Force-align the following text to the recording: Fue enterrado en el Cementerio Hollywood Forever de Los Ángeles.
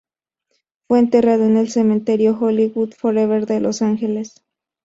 Fue 0.87 0.97
enterrado 0.97 1.43
en 1.45 1.57
el 1.57 1.69
Cementerio 1.69 2.35
Hollywood 2.41 2.91
Forever 2.97 3.45
de 3.45 3.59
Los 3.59 3.83
Ángeles. 3.83 4.33